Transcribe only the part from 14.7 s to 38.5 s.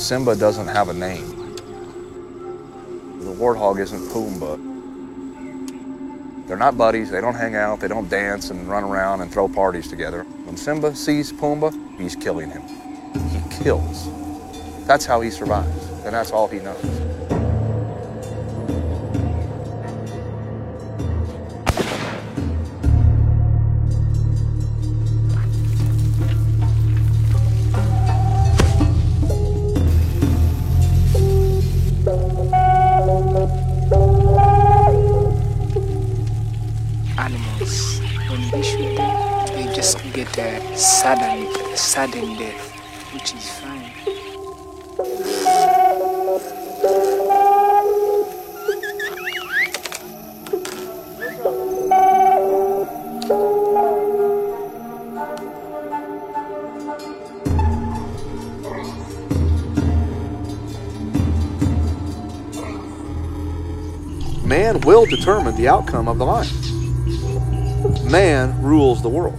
That's how he survives, and that's all he knows. Animals, when